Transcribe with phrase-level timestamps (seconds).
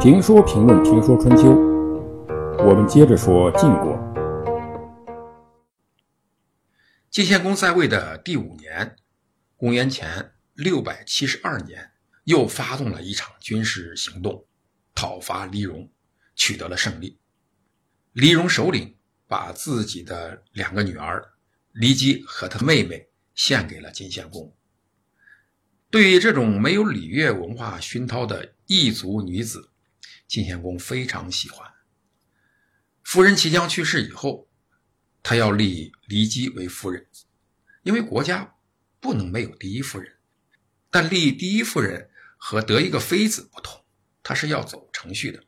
[0.00, 1.52] 评说评论评说春秋，
[2.58, 3.96] 我们接着说晋国。
[7.08, 8.96] 晋献公在位的第五年，
[9.56, 11.92] 公元前六百七十二年，
[12.24, 14.44] 又发动了一场军事行动，
[14.92, 15.88] 讨伐黎戎，
[16.34, 17.20] 取得了胜利。
[18.12, 18.96] 黎戎首领
[19.28, 21.24] 把自己的两个女儿
[21.74, 24.52] 骊姬和他妹妹献给了晋献公。
[25.92, 29.70] 对于这种没有礼乐文化熏陶的异族女子，
[30.26, 31.70] 晋献公非常喜欢。
[33.04, 34.48] 夫人齐姜去世以后。
[35.24, 37.06] 他要立骊姬为夫人，
[37.84, 38.56] 因为国家
[38.98, 40.16] 不能没有第一夫人。
[40.90, 43.84] 但立第一夫人和得一个妃子不同，
[44.20, 45.44] 他是要走程序的。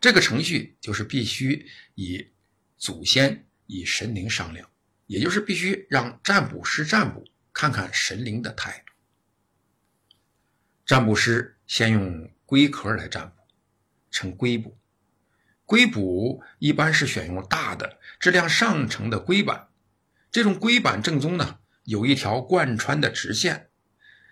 [0.00, 1.66] 这个程序就是必须
[1.96, 2.24] 以
[2.76, 4.70] 祖先、以神灵商量，
[5.06, 8.89] 也就是必须让占卜师占卜，看看神灵的态度。
[10.90, 13.36] 占卜师先用龟壳来占卜，
[14.10, 14.76] 称龟卜。
[15.64, 19.68] 龟卜一般是选用大的、质量上乘的龟板，
[20.32, 23.70] 这种龟板正中呢有一条贯穿的直线，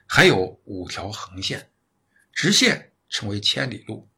[0.04, 1.70] 还有五条横线。
[2.32, 4.10] 直线称为千里路，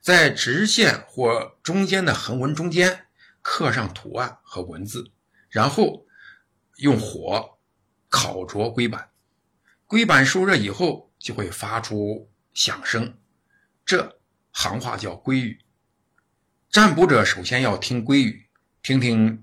[0.00, 3.06] 在直线或中间的横纹中间
[3.40, 5.12] 刻上图案和文字，
[5.48, 6.04] 然后
[6.78, 7.56] 用火
[8.08, 9.10] 烤灼龟板，
[9.86, 13.16] 龟板受热以后就会发出响声，
[13.82, 15.58] 这行话叫龟语。
[16.70, 18.46] 占卜者首先要听龟语，
[18.82, 19.42] 听听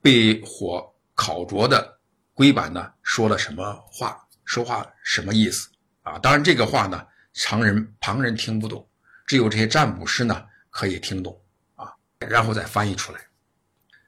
[0.00, 2.00] 被火烤灼的
[2.34, 5.70] 龟板呢说了什么话，说话什么意思
[6.02, 6.18] 啊？
[6.18, 8.90] 当然，这个话呢，常人旁人听不懂，
[9.24, 11.40] 只有这些占卜师呢可以听懂
[11.76, 13.20] 啊，然后再翻译出来。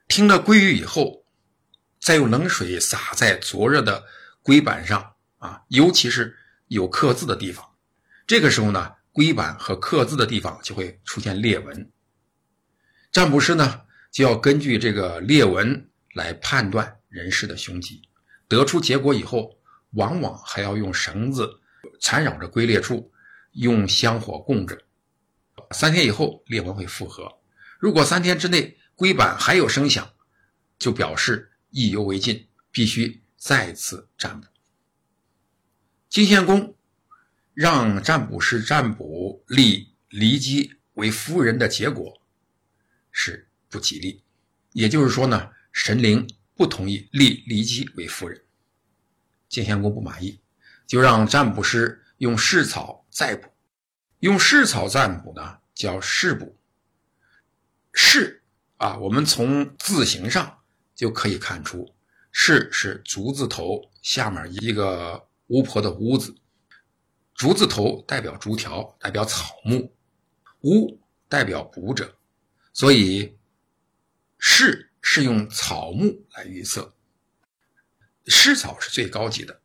[0.09, 1.23] 听了龟语以后，
[2.01, 4.03] 再用冷水洒在灼热的
[4.41, 7.65] 龟板上啊，尤其是有刻字的地方，
[8.25, 11.91] 这个时候呢，龟板和刻字的地方就会出现裂纹。
[13.11, 13.81] 占卜师呢，
[14.11, 18.01] 就要根据这个裂纹来判断人事的凶吉，
[18.47, 19.57] 得出结果以后，
[19.91, 21.61] 往往还要用绳子
[22.01, 23.11] 缠绕着龟裂处，
[23.51, 24.77] 用香火供着。
[25.71, 27.31] 三天以后，裂纹会复合。
[27.79, 30.09] 如果三天之内龟板还有声响，
[30.79, 34.47] 就表示意犹未尽，必须再次占卜。
[36.09, 36.75] 晋献公
[37.53, 42.21] 让占卜师占卜立骊姬为夫人的结果。
[43.11, 44.21] 是不吉利，
[44.73, 48.41] 也就是说呢，神灵不同意立骊姬为夫人。
[49.47, 50.39] 晋献公不满意，
[50.85, 53.49] 就让占卜师用蓍草再卜。
[54.19, 56.55] 用蓍草占卜呢，叫蓍卜。
[57.93, 58.39] 蓍
[58.77, 60.59] 啊，我们从字形上
[60.93, 61.93] 就可以看出，
[62.33, 66.35] 蓍是竹字头下面一个巫婆的巫字。
[67.33, 69.91] 竹字头代表竹条，代表草木；
[70.61, 72.17] 巫代表卜者。
[72.71, 73.37] 所以，
[74.39, 76.95] 蓍是用草木来预测。
[78.25, 79.61] 蓍草是最高级的，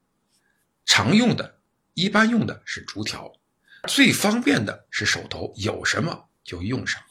[0.85, 1.61] 常用的、
[1.95, 3.33] 一般用的是竹条，
[3.89, 7.03] 最方便的是手头有什么就用什么。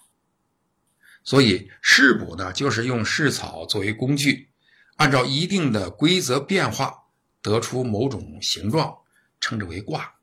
[1.24, 4.52] 所以，蓍卜呢，就是用蓍草作为工具，
[4.98, 7.06] 按照一定的规则变化，
[7.42, 8.98] 得出某种形状，
[9.40, 10.16] 称之为卦，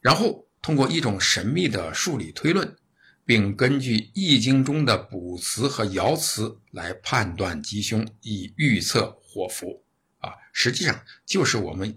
[0.00, 2.76] 然后通过一种神秘的数理推论。
[3.24, 9.84] 并根据《易经》中的卜辞和爻辞来判断吉凶，以预测祸福。
[10.18, 11.96] 啊，实际上就是我们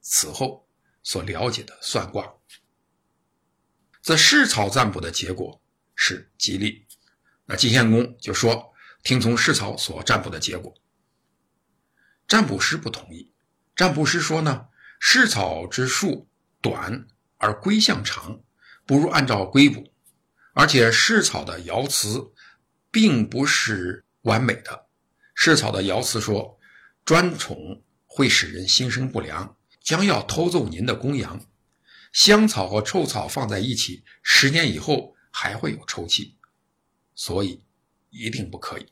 [0.00, 0.68] 此后
[1.04, 2.34] 所了解的算卦。
[4.02, 5.62] 这蓍草占卜的结果
[5.94, 6.84] 是吉利，
[7.46, 8.74] 那晋献公就说
[9.04, 10.74] 听从蓍草所占卜的结果。
[12.26, 13.32] 占卜师不同意，
[13.76, 14.68] 占卜师说呢，
[15.00, 16.28] 蓍草之树
[16.60, 17.06] 短
[17.38, 18.40] 而龟象长，
[18.86, 19.92] 不如按照龟卜。
[20.52, 22.32] 而且蓍草的爻辞
[22.92, 24.86] 并不是完美的。
[25.36, 26.60] 蓍草的爻辞说
[27.04, 31.44] ：“专宠会使人心生不良，将要偷走您的公羊。
[32.12, 36.38] 香草和臭草放在一起，十年以后还会有臭气，
[37.16, 37.64] 所以
[38.10, 38.86] 一定不可以。”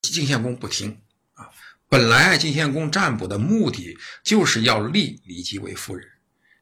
[0.00, 1.02] 晋献公不听
[1.34, 1.50] 啊！
[1.96, 6.06] 本来晋献公占卜的目的就是要立骊姬为夫人，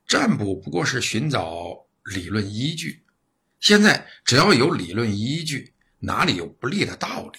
[0.07, 3.05] 占卜不过是寻找理论依据。
[3.59, 7.39] 现在只要有理论依据，哪里有不利的道理？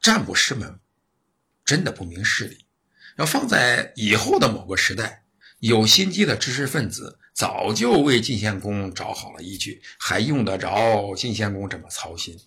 [0.00, 0.80] 占卜师们
[1.66, 2.64] 真的不明事理。
[3.18, 5.26] 要放在以后的某个时代，
[5.58, 12.40] 有心机的知识分子早就为晋献公找好了依据，还用得着晋献公这么操心？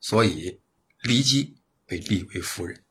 [0.00, 0.60] 所以，
[1.04, 1.59] 骊姬
[1.90, 2.84] 被立为夫人。